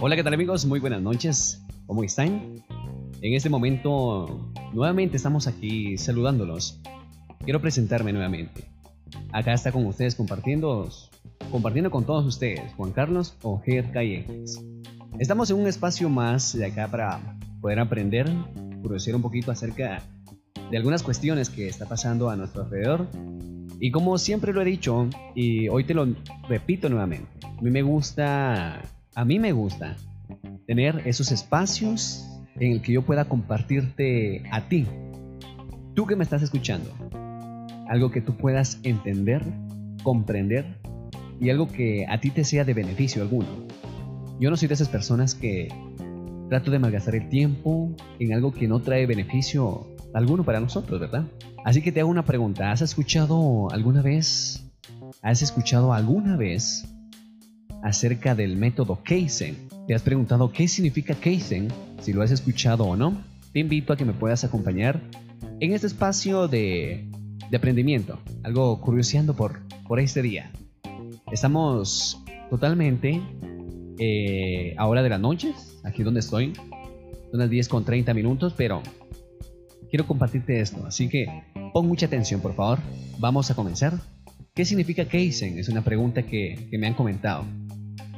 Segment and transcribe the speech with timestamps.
[0.00, 0.66] Hola, ¿qué tal amigos?
[0.66, 1.62] Muy buenas noches.
[1.86, 2.64] ¿Cómo están?
[3.22, 6.80] En este momento, nuevamente estamos aquí saludándolos.
[7.44, 8.64] Quiero presentarme nuevamente.
[9.32, 10.88] Acá está con ustedes compartiendo,
[11.50, 14.60] compartiendo con todos ustedes, Juan Carlos Ojer Callejas.
[15.18, 18.30] Estamos en un espacio más de acá para poder aprender,
[18.82, 20.02] conocer un poquito acerca
[20.70, 23.06] de algunas cuestiones que está pasando a nuestro alrededor.
[23.78, 26.06] Y como siempre lo he dicho, y hoy te lo
[26.48, 28.82] repito nuevamente, a mí me gusta
[29.16, 29.96] a mí me gusta
[30.66, 32.22] tener esos espacios
[32.56, 34.86] en el que yo pueda compartirte a ti,
[35.94, 36.90] tú que me estás escuchando,
[37.88, 39.42] algo que tú puedas entender,
[40.02, 40.66] comprender
[41.40, 43.48] y algo que a ti te sea de beneficio alguno.
[44.38, 45.68] Yo no soy de esas personas que
[46.50, 51.24] trato de malgastar el tiempo en algo que no trae beneficio alguno para nosotros, ¿verdad?
[51.62, 54.66] Así que te hago una pregunta, ¿has escuchado alguna vez,
[55.20, 56.88] has escuchado alguna vez
[57.82, 59.68] acerca del método Kaizen.
[59.86, 61.68] ¿Te has preguntado qué significa Kaizen?
[62.00, 63.22] Si lo has escuchado o no,
[63.52, 65.00] te invito a que me puedas acompañar
[65.60, 67.06] en este espacio de,
[67.50, 70.50] de aprendimiento, algo curioseando por, por este día.
[71.30, 73.20] Estamos totalmente
[73.98, 76.54] eh, a hora de las noches, aquí donde estoy,
[77.30, 78.82] son las 10 con 30 minutos, pero
[79.90, 81.26] quiero compartirte esto, así que
[81.72, 82.78] pon mucha atención, por favor.
[83.18, 83.94] Vamos a comenzar.
[84.54, 85.58] ¿Qué significa Kaizen?
[85.58, 87.44] Es una pregunta que, que me han comentado.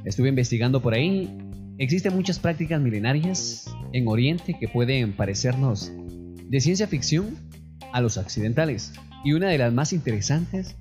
[0.05, 1.37] Estuve investigando por ahí.
[1.79, 5.93] Existen muchas prácticas milenarias en Oriente que pueden parecernos
[6.49, 7.37] de ciencia ficción
[7.93, 8.93] a los occidentales.
[9.25, 10.77] Y una de las más interesantes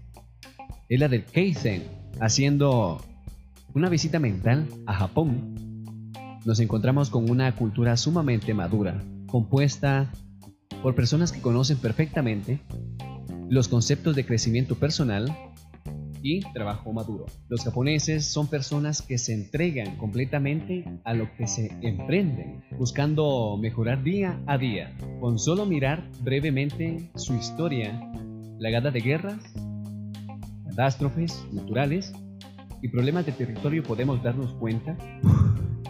[0.89, 1.83] es la del Keizen,
[2.19, 3.03] haciendo
[3.73, 6.13] una visita mental a Japón.
[6.45, 10.11] Nos encontramos con una cultura sumamente madura, compuesta
[10.81, 12.59] por personas que conocen perfectamente
[13.49, 15.33] los conceptos de crecimiento personal,
[16.21, 17.25] y trabajo maduro.
[17.47, 24.03] Los japoneses son personas que se entregan completamente a lo que se emprenden, buscando mejorar
[24.03, 24.95] día a día.
[25.19, 27.99] Con solo mirar brevemente su historia,
[28.59, 29.39] plagada de guerras,
[30.65, 32.13] catástrofes naturales
[32.81, 34.97] y problemas de territorio podemos darnos cuenta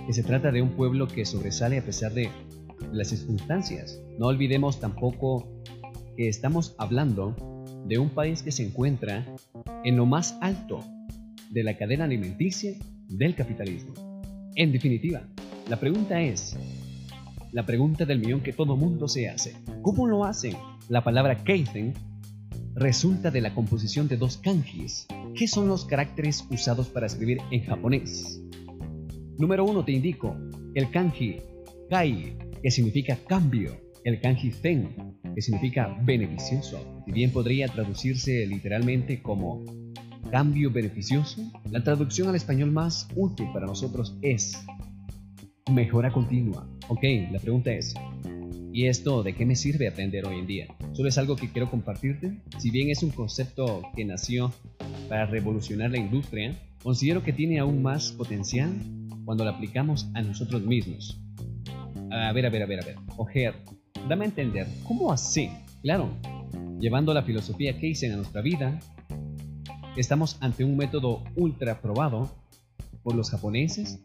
[0.05, 2.29] que se trata de un pueblo que sobresale a pesar de
[2.91, 4.01] las circunstancias.
[4.17, 5.47] No olvidemos tampoco
[6.15, 7.35] que estamos hablando
[7.85, 9.25] de un país que se encuentra
[9.83, 10.83] en lo más alto
[11.51, 12.73] de la cadena alimenticia
[13.07, 13.93] del capitalismo.
[14.55, 15.21] En definitiva,
[15.69, 16.57] la pregunta es,
[17.51, 20.55] la pregunta del millón que todo mundo se hace, ¿cómo lo hacen?
[20.89, 21.93] La palabra Keizen
[22.75, 25.07] resulta de la composición de dos kanjis.
[25.35, 28.41] ¿Qué son los caracteres usados para escribir en japonés?
[29.37, 30.35] Número uno te indico,
[30.73, 31.37] el kanji
[31.89, 34.89] kai, que significa cambio, el kanji zen,
[35.33, 36.77] que significa beneficioso.
[37.05, 39.63] Si bien podría traducirse literalmente como
[40.31, 44.61] cambio beneficioso, la traducción al español más útil para nosotros es
[45.71, 46.67] mejora continua.
[46.89, 47.93] Ok, la pregunta es,
[48.73, 50.67] ¿y esto de qué me sirve aprender hoy en día?
[50.91, 52.41] Solo es algo que quiero compartirte.
[52.57, 54.51] Si bien es un concepto que nació
[55.07, 58.73] para revolucionar la industria, considero que tiene aún más potencial
[59.23, 61.21] cuando lo aplicamos a nosotros mismos.
[62.17, 62.95] A ver, a ver, a ver, a ver.
[63.17, 63.53] Ojer,
[64.07, 65.49] Dame a entender, ¿cómo así?
[65.81, 66.09] Claro,
[66.79, 68.79] llevando la filosofía Kaizen a nuestra vida,
[69.97, 72.31] estamos ante un método ultra probado
[73.03, 73.99] por los japoneses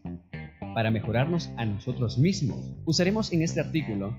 [0.75, 2.59] para mejorarnos a nosotros mismos.
[2.85, 4.17] Usaremos en este artículo,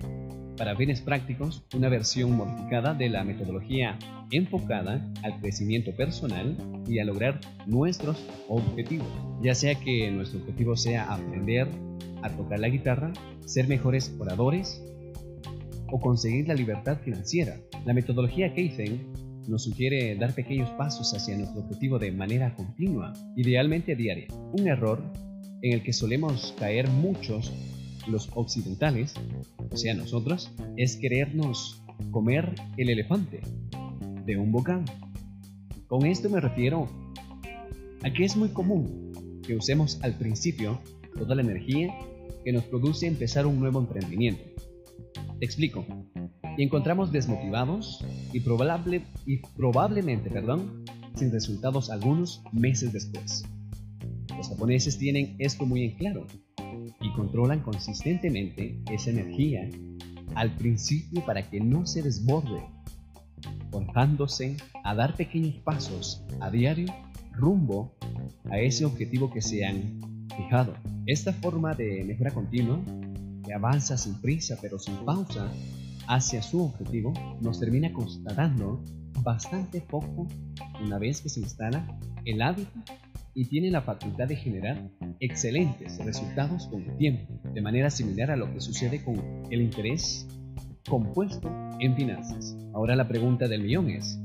[0.56, 3.98] para fines prácticos, una versión modificada de la metodología
[4.30, 6.56] enfocada al crecimiento personal
[6.88, 9.08] y a lograr nuestros objetivos,
[9.42, 11.68] ya sea que nuestro objetivo sea aprender
[12.24, 13.12] a tocar la guitarra,
[13.44, 14.82] ser mejores oradores,
[15.92, 17.60] o conseguir la libertad financiera.
[17.84, 19.12] La metodología Kaizen
[19.46, 24.26] nos sugiere dar pequeños pasos hacia nuestro objetivo de manera continua, idealmente diaria.
[24.52, 25.02] Un error
[25.62, 27.52] en el que solemos caer muchos
[28.08, 29.14] los occidentales,
[29.70, 33.40] o sea nosotros, es querernos comer el elefante
[34.24, 34.84] de un bocado.
[35.86, 36.88] Con esto me refiero
[38.02, 40.80] a que es muy común que usemos al principio
[41.16, 41.94] toda la energía
[42.44, 44.54] que nos produce empezar un nuevo emprendimiento
[45.38, 45.84] te explico.
[46.56, 50.84] Y encontramos desmotivados y, probable, y probablemente perdón,
[51.16, 53.44] sin resultados algunos meses después.
[54.36, 56.26] Los japoneses tienen esto muy en claro
[57.00, 59.68] y controlan consistentemente esa energía
[60.34, 62.62] al principio para que no se desborde,
[63.70, 66.92] forjándose a dar pequeños pasos a diario
[67.32, 67.96] rumbo
[68.50, 70.00] a ese objetivo que se han
[70.36, 70.74] fijado.
[71.06, 72.80] Esta forma de mejora continua
[73.44, 75.52] que avanza sin prisa pero sin pausa
[76.06, 77.12] hacia su objetivo,
[77.42, 78.82] nos termina constatando
[79.22, 80.26] bastante poco
[80.82, 81.86] una vez que se instala
[82.24, 82.78] el hábito
[83.34, 84.88] y tiene la facultad de generar
[85.20, 89.16] excelentes resultados con el tiempo, de manera similar a lo que sucede con
[89.50, 90.26] el interés
[90.88, 92.56] compuesto en finanzas.
[92.72, 94.18] Ahora la pregunta del millón es,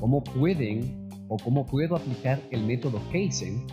[0.00, 3.66] ¿cómo pueden o cómo puedo aplicar el método Kaizen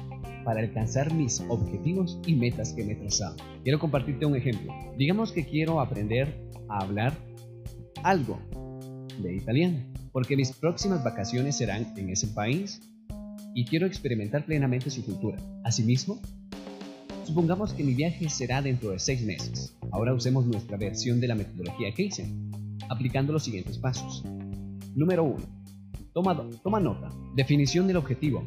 [0.43, 3.35] para alcanzar mis objetivos y metas que me he trazado?
[3.63, 4.73] Quiero compartirte un ejemplo.
[4.97, 6.33] Digamos que quiero aprender
[6.69, 7.17] a hablar
[8.03, 8.39] algo
[9.21, 9.79] de italiano,
[10.11, 12.81] porque mis próximas vacaciones serán en ese país
[13.53, 15.37] y quiero experimentar plenamente su cultura.
[15.63, 16.19] Asimismo,
[17.25, 19.75] supongamos que mi viaje será dentro de seis meses.
[19.91, 22.51] Ahora usemos nuestra versión de la metodología Kaizen,
[22.89, 24.23] aplicando los siguientes pasos.
[24.95, 25.37] Número 1.
[26.13, 27.09] Toma, toma nota.
[27.35, 28.43] Definición del objetivo.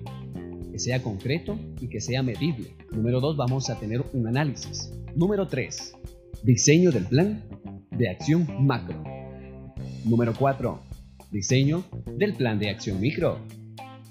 [0.77, 2.77] Que sea concreto y que sea medible.
[2.93, 3.39] Número 2.
[3.39, 4.93] Vamos a tener un análisis.
[5.15, 5.95] Número 3.
[6.43, 7.43] Diseño del plan
[7.93, 9.03] de acción macro.
[10.05, 10.79] Número 4.
[11.33, 11.83] Diseño
[12.19, 13.39] del plan de acción micro.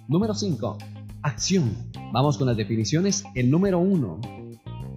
[0.08, 0.80] Número 5.
[1.22, 1.72] Acción.
[2.12, 3.24] Vamos con las definiciones.
[3.36, 4.22] El número 1.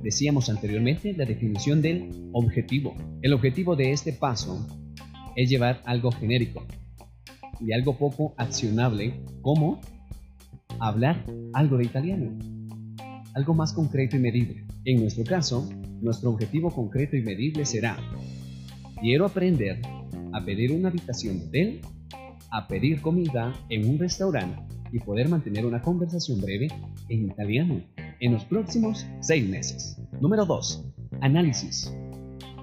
[0.03, 2.97] Decíamos anteriormente la definición del objetivo.
[3.20, 4.67] El objetivo de este paso
[5.37, 6.65] es llevar algo genérico
[7.61, 9.82] y algo poco accionable como
[10.80, 12.38] hablar algo de italiano.
[13.34, 14.66] Algo más concreto y medible.
[14.84, 15.69] En nuestro caso,
[16.00, 17.98] nuestro objetivo concreto y medible será
[19.00, 19.80] quiero aprender
[20.32, 21.80] a pedir una habitación de hotel,
[22.50, 26.69] a pedir comida en un restaurante y poder mantener una conversación breve
[27.08, 27.82] en italiano
[28.20, 29.96] en los próximos seis meses.
[30.20, 30.84] Número 2.
[31.20, 31.94] Análisis.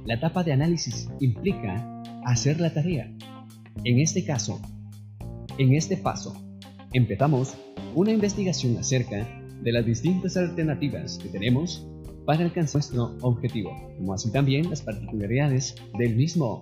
[0.05, 3.11] La etapa de análisis implica hacer la tarea.
[3.83, 4.59] En este caso,
[5.57, 6.35] en este paso,
[6.93, 7.55] empezamos
[7.95, 9.27] una investigación acerca
[9.61, 11.87] de las distintas alternativas que tenemos
[12.25, 16.61] para alcanzar nuestro objetivo, como así también las particularidades del mismo.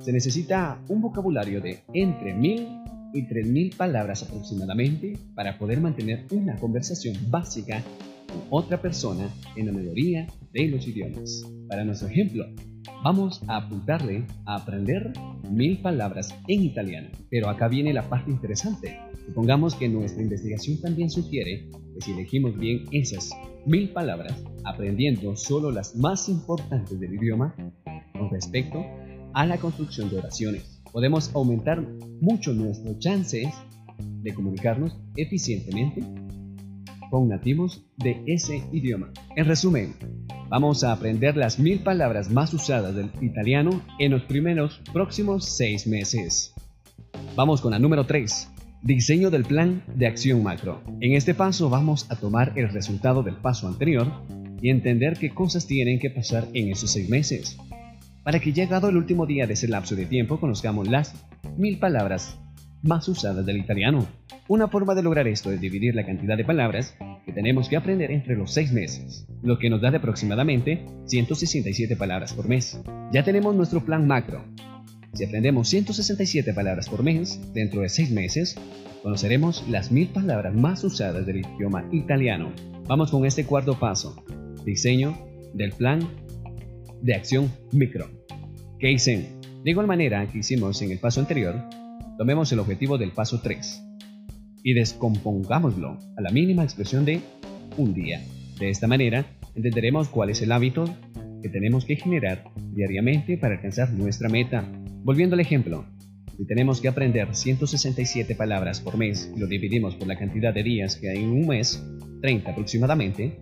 [0.00, 2.66] Se necesita un vocabulario de entre mil
[3.14, 7.82] y 3.000 palabras aproximadamente para poder mantener una conversación básica
[8.26, 11.42] con otra persona en la mayoría de los idiomas.
[11.68, 12.44] Para nuestro ejemplo,
[13.04, 15.12] vamos a apuntarle a aprender
[15.50, 17.08] mil palabras en italiano.
[17.30, 18.98] Pero acá viene la parte interesante.
[19.26, 23.30] Supongamos que nuestra investigación también sugiere que si elegimos bien esas
[23.66, 27.54] mil palabras, aprendiendo solo las más importantes del idioma
[28.12, 28.84] con respecto
[29.34, 31.80] a la construcción de oraciones podemos aumentar
[32.20, 33.48] mucho nuestros chances
[33.98, 36.02] de comunicarnos eficientemente
[37.10, 39.12] con nativos de ese idioma.
[39.36, 39.94] En resumen,
[40.48, 45.86] vamos a aprender las mil palabras más usadas del italiano en los primeros próximos seis
[45.86, 46.54] meses.
[47.36, 48.50] Vamos con la número 3.
[48.82, 50.82] Diseño del plan de acción macro.
[51.00, 54.10] En este paso vamos a tomar el resultado del paso anterior
[54.60, 57.58] y entender qué cosas tienen que pasar en esos seis meses
[58.28, 61.14] para que llegado el último día de ese lapso de tiempo conozcamos las
[61.56, 62.38] mil palabras
[62.82, 64.06] más usadas del italiano.
[64.48, 66.94] Una forma de lograr esto es dividir la cantidad de palabras
[67.28, 71.94] que tenemos que aprender entre los seis meses, lo que nos da de aproximadamente 167
[71.94, 72.80] palabras por mes.
[73.12, 74.46] Ya tenemos nuestro plan macro.
[75.12, 78.56] Si aprendemos 167 palabras por mes, dentro de seis meses,
[79.02, 82.50] conoceremos las mil palabras más usadas del idioma italiano.
[82.86, 84.24] Vamos con este cuarto paso,
[84.64, 85.14] diseño
[85.52, 86.08] del plan
[87.02, 88.08] de acción micro.
[88.78, 89.38] ¿Qué dicen?
[89.64, 91.62] De igual manera que hicimos en el paso anterior,
[92.16, 93.84] tomemos el objetivo del paso 3
[94.62, 97.20] y descompongámoslo a la mínima expresión de
[97.76, 98.22] un día.
[98.58, 100.84] De esta manera, entenderemos cuál es el hábito
[101.42, 104.64] que tenemos que generar diariamente para alcanzar nuestra meta.
[105.04, 105.86] Volviendo al ejemplo,
[106.36, 110.62] si tenemos que aprender 167 palabras por mes y lo dividimos por la cantidad de
[110.62, 111.84] días que hay en un mes,
[112.22, 113.38] 30 aproximadamente,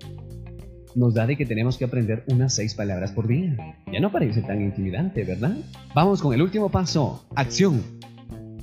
[0.94, 3.54] nos da de que tenemos que aprender unas seis palabras por día.
[3.92, 5.56] Ya no parece tan intimidante, ¿verdad?
[5.94, 7.82] Vamos con el último paso, acción.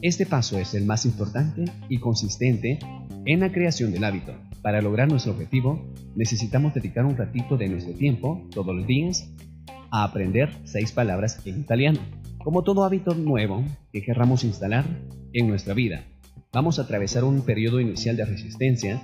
[0.04, 2.78] Este paso es el más importante y consistente
[3.26, 4.34] en la creación del hábito.
[4.62, 5.82] Para lograr nuestro objetivo,
[6.14, 9.30] necesitamos dedicar un ratito de nuestro tiempo, todos los días,
[9.92, 12.02] a aprender seis palabras en italiano.
[12.44, 14.84] Como todo hábito nuevo que querramos instalar
[15.32, 16.04] en nuestra vida,
[16.52, 19.02] vamos a atravesar un periodo inicial de resistencia,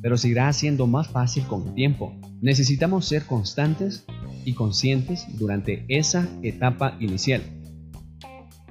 [0.00, 2.14] pero se irá haciendo más fácil con el tiempo.
[2.40, 4.04] Necesitamos ser constantes
[4.44, 7.42] y conscientes durante esa etapa inicial.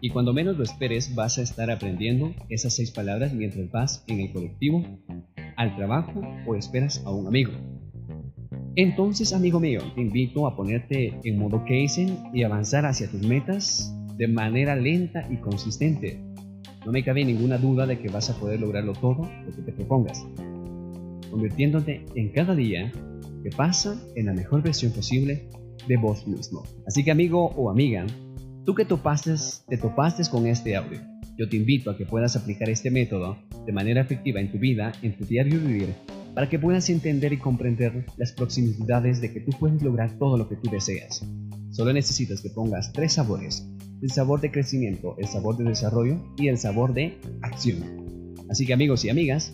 [0.02, 4.22] Y cuando menos lo esperes vas a estar aprendiendo esas seis palabras mientras vas en
[4.22, 4.84] el colectivo,
[5.58, 7.52] al trabajo o esperas a un amigo.
[8.76, 13.94] Entonces, amigo mío, te invito a ponerte en modo Kaizen y avanzar hacia tus metas
[14.16, 16.18] de manera lenta y consistente.
[16.86, 19.74] No me cabe ninguna duda de que vas a poder lograrlo todo lo que te
[19.74, 20.26] propongas,
[21.30, 22.90] convirtiéndote en cada día
[23.44, 25.50] que pasa en la mejor versión posible
[25.88, 26.64] de vos mismo.
[26.88, 28.06] Así que amigo o amiga,
[28.70, 29.34] tú que topaste,
[29.68, 31.00] te topaste con este audio,
[31.36, 33.36] Yo te invito a que puedas aplicar este método
[33.66, 35.96] de manera efectiva en tu vida, en tu diario vivir,
[36.36, 40.48] para que puedas entender y comprender las proximidades de que tú puedes lograr todo lo
[40.48, 41.26] que tú deseas.
[41.72, 43.68] Solo necesitas que pongas tres sabores,
[44.04, 48.36] el sabor de crecimiento, el sabor de desarrollo y el sabor de acción.
[48.52, 49.52] Así que amigos y amigas,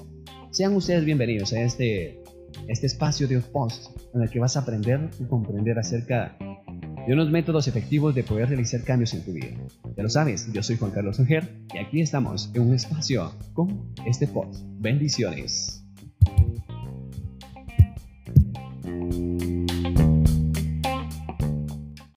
[0.52, 2.22] sean ustedes bienvenidos a este,
[2.68, 6.38] este espacio de post en el que vas a aprender y comprender acerca
[7.06, 9.48] de unos métodos efectivos de poder realizar cambios en tu vida.
[9.96, 13.94] Ya lo sabes, yo soy Juan Carlos Unger y aquí estamos en un espacio con
[14.06, 14.64] este post.
[14.80, 15.85] Bendiciones.